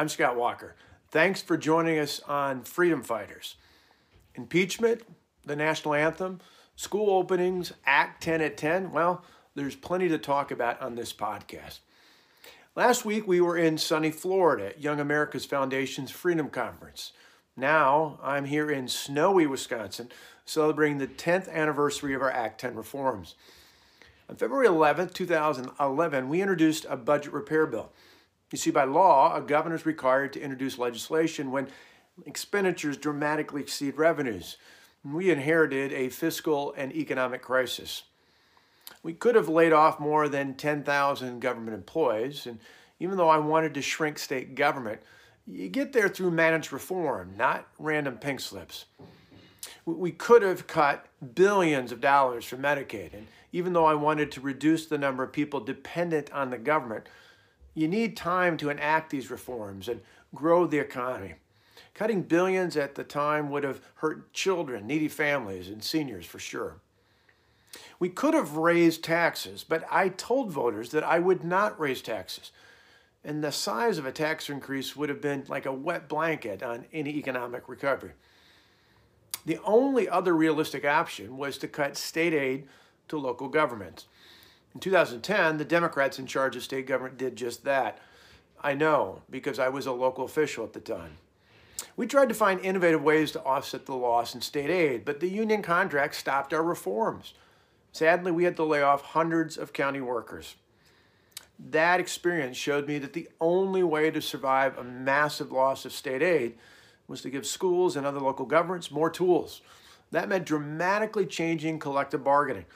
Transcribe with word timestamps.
I'm 0.00 0.08
Scott 0.08 0.34
Walker. 0.34 0.76
Thanks 1.10 1.42
for 1.42 1.58
joining 1.58 1.98
us 1.98 2.22
on 2.26 2.62
Freedom 2.62 3.02
Fighters. 3.02 3.56
Impeachment, 4.34 5.02
the 5.44 5.54
national 5.54 5.92
anthem, 5.92 6.40
school 6.74 7.10
openings, 7.10 7.74
Act 7.84 8.22
10 8.22 8.40
at 8.40 8.56
10. 8.56 8.92
Well, 8.92 9.22
there's 9.54 9.76
plenty 9.76 10.08
to 10.08 10.16
talk 10.16 10.50
about 10.50 10.80
on 10.80 10.94
this 10.94 11.12
podcast. 11.12 11.80
Last 12.74 13.04
week, 13.04 13.28
we 13.28 13.42
were 13.42 13.58
in 13.58 13.76
sunny 13.76 14.10
Florida 14.10 14.68
at 14.68 14.80
Young 14.80 15.00
America's 15.00 15.44
Foundation's 15.44 16.10
Freedom 16.10 16.48
Conference. 16.48 17.12
Now, 17.54 18.18
I'm 18.22 18.46
here 18.46 18.70
in 18.70 18.88
snowy 18.88 19.46
Wisconsin 19.46 20.08
celebrating 20.46 20.96
the 20.96 21.08
10th 21.08 21.46
anniversary 21.52 22.14
of 22.14 22.22
our 22.22 22.30
Act 22.30 22.58
10 22.58 22.74
reforms. 22.74 23.34
On 24.30 24.36
February 24.36 24.66
11, 24.66 25.10
2011, 25.10 26.28
we 26.30 26.40
introduced 26.40 26.86
a 26.88 26.96
budget 26.96 27.34
repair 27.34 27.66
bill. 27.66 27.92
You 28.50 28.58
see, 28.58 28.70
by 28.70 28.84
law, 28.84 29.36
a 29.36 29.40
governor 29.40 29.76
is 29.76 29.86
required 29.86 30.32
to 30.32 30.40
introduce 30.40 30.78
legislation 30.78 31.50
when 31.50 31.68
expenditures 32.26 32.96
dramatically 32.96 33.62
exceed 33.62 33.96
revenues. 33.96 34.56
We 35.04 35.30
inherited 35.30 35.92
a 35.92 36.08
fiscal 36.08 36.74
and 36.76 36.92
economic 36.92 37.42
crisis. 37.42 38.02
We 39.02 39.14
could 39.14 39.34
have 39.34 39.48
laid 39.48 39.72
off 39.72 40.00
more 40.00 40.28
than 40.28 40.54
10,000 40.54 41.40
government 41.40 41.74
employees, 41.74 42.46
and 42.46 42.58
even 42.98 43.16
though 43.16 43.28
I 43.28 43.38
wanted 43.38 43.72
to 43.74 43.82
shrink 43.82 44.18
state 44.18 44.54
government, 44.54 45.00
you 45.46 45.68
get 45.68 45.92
there 45.92 46.08
through 46.08 46.32
managed 46.32 46.72
reform, 46.72 47.34
not 47.36 47.66
random 47.78 48.18
pink 48.18 48.40
slips. 48.40 48.84
We 49.86 50.10
could 50.10 50.42
have 50.42 50.66
cut 50.66 51.06
billions 51.34 51.92
of 51.92 52.00
dollars 52.00 52.44
from 52.44 52.60
Medicaid, 52.60 53.14
and 53.14 53.26
even 53.52 53.72
though 53.72 53.86
I 53.86 53.94
wanted 53.94 54.30
to 54.32 54.40
reduce 54.40 54.86
the 54.86 54.98
number 54.98 55.22
of 55.22 55.32
people 55.32 55.60
dependent 55.60 56.30
on 56.32 56.50
the 56.50 56.58
government, 56.58 57.08
you 57.80 57.88
need 57.88 58.14
time 58.16 58.58
to 58.58 58.68
enact 58.68 59.10
these 59.10 59.30
reforms 59.30 59.88
and 59.88 60.02
grow 60.34 60.66
the 60.66 60.78
economy. 60.78 61.34
Cutting 61.94 62.22
billions 62.22 62.76
at 62.76 62.94
the 62.94 63.04
time 63.04 63.50
would 63.50 63.64
have 63.64 63.80
hurt 63.96 64.32
children, 64.34 64.86
needy 64.86 65.08
families, 65.08 65.68
and 65.68 65.82
seniors 65.82 66.26
for 66.26 66.38
sure. 66.38 66.76
We 67.98 68.10
could 68.10 68.34
have 68.34 68.56
raised 68.56 69.02
taxes, 69.02 69.64
but 69.64 69.84
I 69.90 70.10
told 70.10 70.50
voters 70.50 70.90
that 70.90 71.04
I 71.04 71.18
would 71.18 71.42
not 71.42 71.78
raise 71.80 72.02
taxes. 72.02 72.52
And 73.24 73.42
the 73.42 73.52
size 73.52 73.96
of 73.98 74.06
a 74.06 74.12
tax 74.12 74.50
increase 74.50 74.94
would 74.94 75.08
have 75.08 75.20
been 75.20 75.44
like 75.48 75.66
a 75.66 75.72
wet 75.72 76.08
blanket 76.08 76.62
on 76.62 76.86
any 76.92 77.16
economic 77.16 77.68
recovery. 77.68 78.12
The 79.46 79.58
only 79.64 80.08
other 80.08 80.34
realistic 80.34 80.84
option 80.84 81.38
was 81.38 81.56
to 81.58 81.68
cut 81.68 81.96
state 81.96 82.34
aid 82.34 82.68
to 83.08 83.18
local 83.18 83.48
governments. 83.48 84.06
In 84.74 84.80
2010, 84.80 85.58
the 85.58 85.64
Democrats 85.64 86.18
in 86.18 86.26
charge 86.26 86.56
of 86.56 86.62
state 86.62 86.86
government 86.86 87.18
did 87.18 87.36
just 87.36 87.64
that. 87.64 87.98
I 88.62 88.74
know 88.74 89.22
because 89.28 89.58
I 89.58 89.68
was 89.68 89.86
a 89.86 89.92
local 89.92 90.24
official 90.24 90.64
at 90.64 90.72
the 90.72 90.80
time. 90.80 91.18
We 91.96 92.06
tried 92.06 92.28
to 92.28 92.34
find 92.34 92.60
innovative 92.60 93.02
ways 93.02 93.32
to 93.32 93.42
offset 93.42 93.86
the 93.86 93.94
loss 93.94 94.34
in 94.34 94.42
state 94.42 94.70
aid, 94.70 95.04
but 95.04 95.20
the 95.20 95.28
union 95.28 95.62
contract 95.62 96.14
stopped 96.14 96.52
our 96.52 96.62
reforms. 96.62 97.34
Sadly, 97.92 98.30
we 98.30 98.44
had 98.44 98.56
to 98.56 98.64
lay 98.64 98.82
off 98.82 99.02
hundreds 99.02 99.56
of 99.56 99.72
county 99.72 100.00
workers. 100.00 100.54
That 101.58 102.00
experience 102.00 102.56
showed 102.56 102.86
me 102.86 102.98
that 102.98 103.12
the 103.12 103.28
only 103.40 103.82
way 103.82 104.10
to 104.10 104.22
survive 104.22 104.78
a 104.78 104.84
massive 104.84 105.52
loss 105.52 105.84
of 105.84 105.92
state 105.92 106.22
aid 106.22 106.54
was 107.08 107.22
to 107.22 107.30
give 107.30 107.44
schools 107.44 107.96
and 107.96 108.06
other 108.06 108.20
local 108.20 108.46
governments 108.46 108.90
more 108.90 109.10
tools. 109.10 109.60
That 110.12 110.28
meant 110.28 110.46
dramatically 110.46 111.26
changing 111.26 111.78
collective 111.78 112.24
bargaining. 112.24 112.66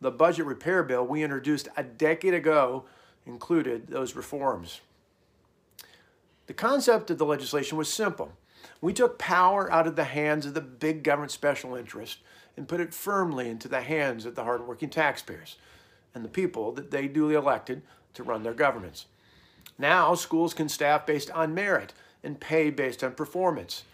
The 0.00 0.10
budget 0.10 0.46
repair 0.46 0.82
bill 0.82 1.06
we 1.06 1.22
introduced 1.22 1.68
a 1.76 1.82
decade 1.82 2.34
ago 2.34 2.84
included 3.26 3.88
those 3.88 4.14
reforms. 4.14 4.80
The 6.46 6.54
concept 6.54 7.10
of 7.10 7.18
the 7.18 7.26
legislation 7.26 7.76
was 7.76 7.92
simple. 7.92 8.32
We 8.80 8.92
took 8.92 9.18
power 9.18 9.70
out 9.70 9.86
of 9.86 9.96
the 9.96 10.04
hands 10.04 10.46
of 10.46 10.54
the 10.54 10.60
big 10.60 11.02
government 11.02 11.32
special 11.32 11.74
interest 11.74 12.18
and 12.56 12.68
put 12.68 12.80
it 12.80 12.94
firmly 12.94 13.48
into 13.48 13.68
the 13.68 13.82
hands 13.82 14.24
of 14.24 14.34
the 14.34 14.44
hardworking 14.44 14.90
taxpayers 14.90 15.56
and 16.14 16.24
the 16.24 16.28
people 16.28 16.72
that 16.72 16.90
they 16.90 17.06
duly 17.06 17.34
elected 17.34 17.82
to 18.14 18.22
run 18.22 18.42
their 18.42 18.54
governments. 18.54 19.06
Now, 19.78 20.14
schools 20.14 20.54
can 20.54 20.68
staff 20.68 21.06
based 21.06 21.30
on 21.32 21.54
merit 21.54 21.92
and 22.24 22.40
pay 22.40 22.70
based 22.70 23.04
on 23.04 23.12
performance. 23.12 23.84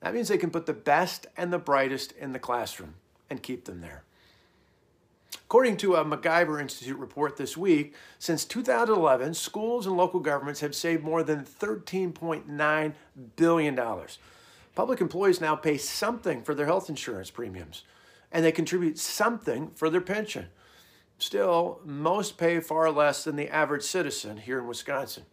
That 0.00 0.14
means 0.14 0.28
they 0.28 0.38
can 0.38 0.50
put 0.50 0.66
the 0.66 0.72
best 0.72 1.26
and 1.36 1.52
the 1.52 1.58
brightest 1.58 2.12
in 2.12 2.32
the 2.32 2.38
classroom 2.38 2.94
and 3.28 3.42
keep 3.42 3.64
them 3.64 3.80
there. 3.80 4.02
According 5.50 5.78
to 5.78 5.96
a 5.96 6.04
MacIver 6.04 6.60
Institute 6.60 6.96
report 6.96 7.36
this 7.36 7.56
week, 7.56 7.96
since 8.20 8.44
2011, 8.44 9.34
schools 9.34 9.84
and 9.84 9.96
local 9.96 10.20
governments 10.20 10.60
have 10.60 10.76
saved 10.76 11.02
more 11.02 11.24
than 11.24 11.44
$13.9 11.44 12.92
billion. 13.34 13.80
Public 14.76 15.00
employees 15.00 15.40
now 15.40 15.56
pay 15.56 15.76
something 15.76 16.44
for 16.44 16.54
their 16.54 16.66
health 16.66 16.88
insurance 16.88 17.32
premiums, 17.32 17.82
and 18.30 18.44
they 18.44 18.52
contribute 18.52 18.96
something 18.96 19.72
for 19.74 19.90
their 19.90 20.00
pension. 20.00 20.46
Still, 21.18 21.80
most 21.84 22.38
pay 22.38 22.60
far 22.60 22.88
less 22.92 23.24
than 23.24 23.34
the 23.34 23.48
average 23.48 23.82
citizen 23.82 24.36
here 24.36 24.60
in 24.60 24.68
Wisconsin. 24.68 25.24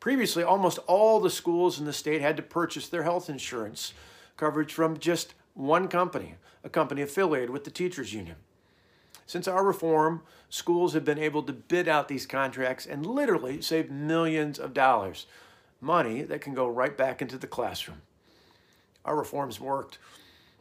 Previously, 0.00 0.42
almost 0.42 0.80
all 0.86 1.18
the 1.18 1.30
schools 1.30 1.80
in 1.80 1.86
the 1.86 1.94
state 1.94 2.20
had 2.20 2.36
to 2.36 2.42
purchase 2.42 2.88
their 2.88 3.04
health 3.04 3.30
insurance 3.30 3.94
coverage 4.36 4.74
from 4.74 4.98
just 4.98 5.32
one 5.54 5.88
company, 5.88 6.34
a 6.62 6.68
company 6.68 7.00
affiliated 7.00 7.48
with 7.48 7.64
the 7.64 7.70
teachers 7.70 8.12
union. 8.12 8.36
Since 9.28 9.46
our 9.46 9.62
reform, 9.62 10.22
schools 10.48 10.94
have 10.94 11.04
been 11.04 11.18
able 11.18 11.42
to 11.42 11.52
bid 11.52 11.86
out 11.86 12.08
these 12.08 12.24
contracts 12.24 12.86
and 12.86 13.04
literally 13.04 13.60
save 13.60 13.90
millions 13.90 14.58
of 14.58 14.72
dollars, 14.72 15.26
money 15.82 16.22
that 16.22 16.40
can 16.40 16.54
go 16.54 16.66
right 16.66 16.96
back 16.96 17.20
into 17.20 17.36
the 17.36 17.46
classroom. 17.46 18.00
Our 19.04 19.14
reforms 19.14 19.60
worked. 19.60 19.98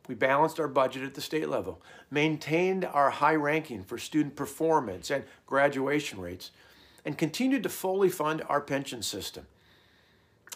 We 0.10 0.16
balanced 0.16 0.60
our 0.60 0.68
budget 0.68 1.04
at 1.04 1.14
the 1.14 1.22
state 1.22 1.48
level, 1.48 1.82
maintained 2.12 2.84
our 2.84 3.10
high 3.10 3.36
ranking 3.36 3.86
for 3.86 3.98
student 3.98 4.36
performance 4.36 5.10
and 5.10 5.24
graduation 5.46 6.20
rates, 6.20 6.52
and 7.06 7.18
continued 7.18 7.64
to 7.64 7.70
fully 7.70 8.10
fund 8.10 8.44
our 8.50 8.60
pension 8.60 9.02
system. 9.02 9.48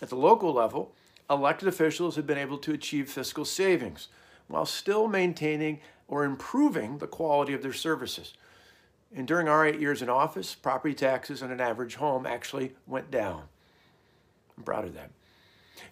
At 0.02 0.10
the 0.10 0.18
local 0.18 0.52
level, 0.52 0.94
elected 1.30 1.70
officials 1.70 2.18
have 2.18 2.28
been 2.28 2.38
able 2.38 2.58
to 2.58 2.74
achieve 2.74 3.10
fiscal 3.10 3.46
savings 3.46 4.10
while 4.50 4.66
still 4.66 5.08
maintaining 5.08 5.80
or 6.12 6.26
improving 6.26 6.98
the 6.98 7.08
quality 7.08 7.54
of 7.54 7.64
their 7.64 7.74
services. 7.74 8.34
And 9.16 9.26
during 9.26 9.48
our 9.48 9.66
eight 9.66 9.80
years 9.80 10.02
in 10.02 10.10
office, 10.10 10.54
property 10.54 10.94
taxes 10.94 11.42
on 11.42 11.52
an 11.52 11.62
average 11.62 11.96
home 11.96 12.26
actually 12.26 12.74
went 12.86 13.10
down. 13.10 13.44
I'm 14.58 14.64
proud 14.64 14.86
of 14.86 14.94
that. 14.94 15.10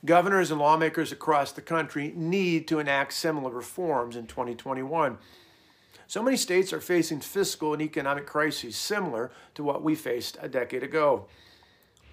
Governors 0.06 0.52
and 0.52 0.60
lawmakers 0.60 1.14
across 1.14 1.54
the 1.54 1.62
country 1.62 2.14
need 2.16 2.68
to 2.68 2.80
enact 2.80 3.14
similar 3.14 3.50
reforms 3.50 4.18
in 4.18 4.28
2021. 4.28 5.18
So 6.06 6.22
many 6.22 6.38
states 6.38 6.74
are 6.74 6.82
facing 6.82 7.22
fiscal 7.22 7.72
and 7.72 7.82
economic 7.82 8.26
crises 8.26 8.76
similar 8.76 9.32
to 9.56 9.64
what 9.64 9.84
we 9.84 9.96
faced 9.96 10.38
a 10.42 10.50
decade 10.50 10.84
ago. 10.84 11.28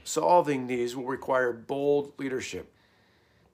Solving 0.05 0.69
these 0.69 0.95
will 0.95 1.07
require 1.07 1.53
bold 1.53 2.13
leadership. 2.19 2.73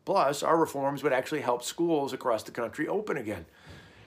Plus, 0.05 0.43
our 0.43 0.59
reforms 0.59 1.03
would 1.03 1.13
actually 1.13 1.41
help 1.41 1.63
schools 1.63 2.13
across 2.13 2.43
the 2.43 2.51
country 2.51 2.87
open 2.87 3.17
again. 3.17 3.47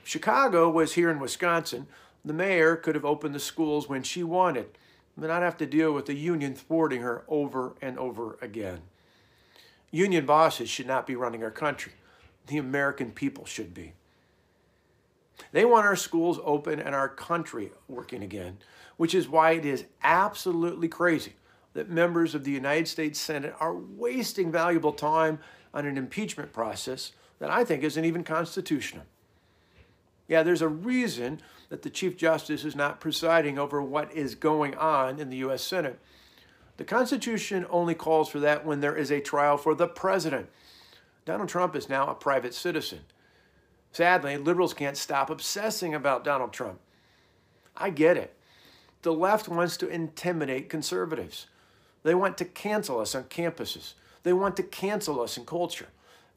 Chicago 0.06 0.70
was 0.70 0.94
here 0.94 1.10
in 1.10 1.20
Wisconsin. 1.20 1.88
The 2.24 2.32
mayor 2.32 2.76
could 2.76 2.94
have 2.94 3.04
opened 3.04 3.34
the 3.34 3.40
schools 3.40 3.90
when 3.90 4.04
she 4.04 4.22
wanted, 4.22 4.78
but 5.18 5.28
not 5.28 5.42
have 5.42 5.58
to 5.58 5.66
deal 5.66 5.94
with 5.94 6.06
the 6.06 6.14
union 6.14 6.54
thwarting 6.54 7.02
her 7.02 7.24
over 7.28 7.74
and 7.82 7.98
over 7.98 8.38
again. 8.40 8.82
Union 9.90 10.28
bosses 10.28 10.70
should 10.70 10.86
not 10.86 11.08
be 11.08 11.16
running 11.16 11.44
our 11.44 11.50
country. 11.50 11.94
The 12.46 12.58
American 12.58 13.14
people 13.14 13.46
should 13.46 13.74
be. 13.74 13.94
They 15.52 15.66
want 15.66 15.88
our 15.88 15.96
schools 15.96 16.40
open 16.44 16.80
and 16.80 16.94
our 16.94 17.10
country 17.10 17.72
working 17.88 18.22
again, 18.22 18.60
which 18.98 19.16
is 19.16 19.28
why 19.28 19.54
it 19.54 19.66
is 19.66 19.86
absolutely 20.04 20.88
crazy 20.88 21.34
that 21.74 21.90
members 21.90 22.36
of 22.36 22.44
the 22.44 22.52
United 22.52 22.88
States 22.88 23.20
Senate 23.20 23.56
are 23.60 23.76
wasting 23.76 24.52
valuable 24.52 24.94
time 24.94 25.40
on 25.74 25.88
an 25.88 25.98
impeachment 25.98 26.54
process 26.54 27.14
that 27.40 27.50
I 27.50 27.66
think 27.66 27.84
isn't 27.84 28.06
even 28.06 28.24
constitutional. 28.24 29.06
Yeah, 30.28 30.44
there's 30.44 30.62
a 30.62 30.68
reason 30.68 31.42
that 31.70 31.82
the 31.82 31.90
Chief 31.90 32.18
Justice 32.18 32.64
is 32.64 32.76
not 32.76 33.00
presiding 33.00 33.60
over 33.60 33.82
what 33.82 34.12
is 34.14 34.36
going 34.36 34.76
on 34.76 35.20
in 35.20 35.30
the 35.30 35.38
U.S. 35.38 35.64
Senate. 35.64 36.00
The 36.78 36.84
Constitution 36.84 37.66
only 37.70 37.96
calls 37.96 38.30
for 38.30 38.40
that 38.40 38.66
when 38.66 38.82
there 38.82 38.96
is 38.96 39.12
a 39.12 39.22
trial 39.22 39.58
for 39.58 39.76
the 39.76 39.88
president. 39.88 40.50
Donald 41.26 41.50
Trump 41.50 41.76
is 41.76 41.90
now 41.90 42.08
a 42.08 42.16
private 42.16 42.54
citizen. 42.54 43.00
Sadly, 43.92 44.38
liberals 44.38 44.74
can't 44.74 44.98
stop 44.98 45.30
obsessing 45.30 45.96
about 45.96 46.24
Donald 46.24 46.52
Trump. 46.52 46.80
I 47.78 47.90
get 47.90 48.18
it. 48.18 48.36
The 49.04 49.14
left 49.14 49.48
wants 49.48 49.78
to 49.78 49.88
intimidate 49.88 50.70
conservatives. 50.70 51.48
They 52.04 52.16
want 52.16 52.38
to 52.40 52.46
cancel 52.46 53.00
us 53.00 53.16
on 53.16 53.24
campuses. 53.26 53.94
They 54.24 54.34
want 54.34 54.58
to 54.58 54.64
cancel 54.64 55.22
us 55.22 55.38
in 55.38 55.46
culture. 55.46 55.88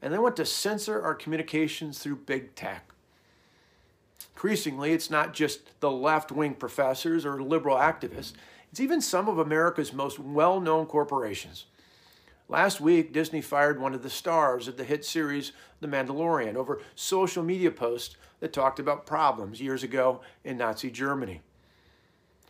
And 0.01 0.13
they 0.13 0.17
want 0.17 0.37
to 0.37 0.45
censor 0.45 1.01
our 1.01 1.13
communications 1.13 1.99
through 1.99 2.17
big 2.17 2.55
tech. 2.55 2.89
Increasingly, 4.39 4.93
it's 4.93 5.09
not 5.09 5.33
just 5.33 5.77
the 5.81 5.91
left 5.91 6.31
wing 6.31 6.53
professors 6.53 7.25
or 7.25 7.43
liberal 7.43 7.75
activists, 7.75 8.31
it's 8.71 8.79
even 8.79 9.01
some 9.01 9.27
of 9.27 9.37
America's 9.37 9.91
most 9.91 10.17
well 10.17 10.61
known 10.61 10.85
corporations. 10.85 11.65
Last 12.47 12.79
week, 12.79 13.11
Disney 13.11 13.41
fired 13.41 13.81
one 13.81 13.93
of 13.93 14.01
the 14.01 14.09
stars 14.09 14.69
of 14.69 14.77
the 14.77 14.85
hit 14.85 15.03
series 15.03 15.51
The 15.81 15.89
Mandalorian 15.89 16.55
over 16.55 16.81
social 16.95 17.43
media 17.43 17.69
posts 17.69 18.15
that 18.39 18.53
talked 18.53 18.79
about 18.79 19.05
problems 19.05 19.59
years 19.59 19.83
ago 19.83 20.21
in 20.45 20.57
Nazi 20.57 20.89
Germany. 20.89 21.41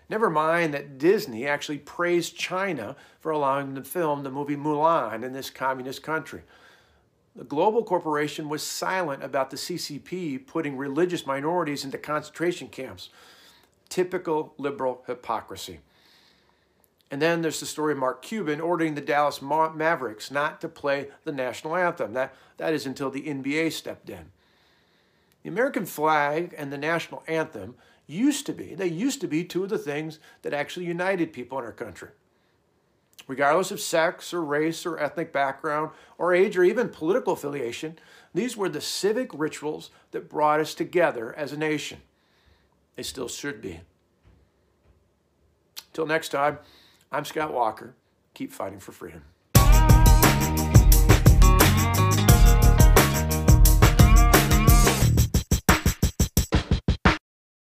Never 0.09 0.30
mind 0.30 0.75
that 0.75 1.00
Disney 1.00 1.47
actually 1.47 1.80
praised 1.80 2.38
China 2.38 2.97
for 3.19 3.31
allowing 3.31 3.74
them 3.74 3.83
to 3.83 3.89
film 3.89 4.21
the 4.21 4.30
movie 4.30 4.56
Mulan 4.56 5.24
in 5.24 5.33
this 5.33 5.50
communist 5.50 6.03
country. 6.03 6.44
The 7.35 7.43
global 7.43 7.83
corporation 7.83 8.49
was 8.49 8.63
silent 8.63 9.23
about 9.23 9.49
the 9.49 9.57
CCP 9.57 10.45
putting 10.47 10.77
religious 10.77 11.25
minorities 11.25 11.85
into 11.85 11.97
concentration 11.97 12.67
camps. 12.67 13.09
Typical 13.87 14.53
liberal 14.57 15.03
hypocrisy. 15.07 15.79
And 17.11 17.21
then 17.21 17.41
there's 17.41 17.59
the 17.59 17.65
story 17.65 17.93
of 17.93 17.99
Mark 17.99 18.21
Cuban 18.21 18.61
ordering 18.61 18.95
the 18.95 19.01
Dallas 19.01 19.41
Ma 19.41 19.71
Mavericks 19.71 20.29
not 20.29 20.61
to 20.61 20.69
play 20.69 21.09
the 21.23 21.31
national 21.31 21.75
anthem. 21.75 22.13
That, 22.13 22.35
that 22.57 22.73
is 22.73 22.85
until 22.85 23.09
the 23.09 23.23
NBA 23.23 23.71
stepped 23.71 24.09
in. 24.09 24.31
The 25.43 25.49
American 25.49 25.85
flag 25.85 26.53
and 26.57 26.71
the 26.71 26.77
national 26.77 27.23
anthem 27.27 27.75
used 28.05 28.45
to 28.47 28.53
be, 28.53 28.75
they 28.75 28.87
used 28.87 29.21
to 29.21 29.27
be 29.27 29.43
two 29.43 29.63
of 29.63 29.69
the 29.69 29.77
things 29.77 30.19
that 30.41 30.53
actually 30.53 30.85
united 30.85 31.33
people 31.33 31.57
in 31.59 31.65
our 31.65 31.71
country. 31.71 32.09
Regardless 33.27 33.71
of 33.71 33.80
sex 33.80 34.33
or 34.33 34.44
race 34.44 34.86
or 34.86 35.00
ethnic 35.00 35.31
background 35.31 35.92
or 36.18 36.33
age 36.33 36.57
or 36.57 36.63
even 36.63 36.89
political 36.89 37.33
affiliation, 37.33 38.00
these 38.33 38.57
were 38.57 38.69
the 38.69 38.81
civic 38.81 39.30
rituals 39.33 39.92
that 40.12 40.30
brought 40.30 40.60
us 40.60 40.74
together 40.74 41.36
as 41.36 41.51
a 41.51 41.57
nation. 41.57 42.01
They 42.95 43.04
still 43.04 43.27
should 43.27 43.62
be. 43.62 43.81
Till 45.94 46.06
next 46.06 46.30
time, 46.30 46.60
I'm 47.12 47.25
Scott 47.25 47.54
Walker. 47.54 47.95
Keep 48.33 48.51
fighting 48.51 48.80
for 48.80 48.92
freedom. 48.92 49.24